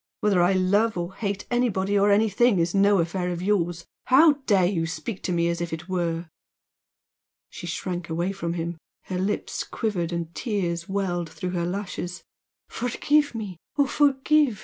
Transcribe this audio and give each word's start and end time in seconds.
Whether 0.21 0.41
I 0.41 0.53
love 0.53 0.97
or 0.97 1.13
hate 1.13 1.45
anybody 1.51 1.95
or 1.95 2.09
anything 2.09 2.57
is 2.57 2.73
no 2.73 2.97
affair 2.97 3.29
of 3.29 3.39
yours! 3.43 3.85
How 4.05 4.31
dare 4.47 4.65
you 4.65 4.87
speak 4.87 5.21
to 5.21 5.31
me 5.31 5.47
as 5.47 5.61
if 5.61 5.71
it 5.71 5.87
were!" 5.87 6.27
She 7.51 7.67
shrank 7.67 8.09
away 8.09 8.31
from 8.31 8.53
him. 8.53 8.79
Her 9.03 9.19
lips 9.19 9.63
quivered, 9.63 10.11
and 10.11 10.33
tears 10.33 10.89
welled 10.89 11.29
through 11.29 11.51
her 11.51 11.65
lashes. 11.67 12.23
"Forgive 12.67 13.35
me!... 13.35 13.57
oh, 13.77 13.85
forgive!" 13.85 14.59